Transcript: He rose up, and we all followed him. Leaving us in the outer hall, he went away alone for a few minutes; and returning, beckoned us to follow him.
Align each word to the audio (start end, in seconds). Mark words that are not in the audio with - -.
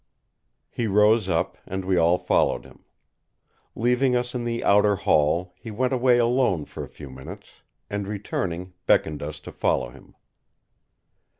He 0.71 0.87
rose 0.87 1.29
up, 1.29 1.59
and 1.67 1.85
we 1.85 1.95
all 1.95 2.17
followed 2.17 2.65
him. 2.65 2.85
Leaving 3.75 4.15
us 4.15 4.33
in 4.33 4.45
the 4.45 4.63
outer 4.63 4.95
hall, 4.95 5.53
he 5.59 5.69
went 5.69 5.93
away 5.93 6.17
alone 6.17 6.65
for 6.65 6.83
a 6.83 6.87
few 6.89 7.11
minutes; 7.11 7.61
and 7.87 8.07
returning, 8.07 8.73
beckoned 8.87 9.21
us 9.21 9.39
to 9.41 9.51
follow 9.51 9.91
him. 9.91 10.15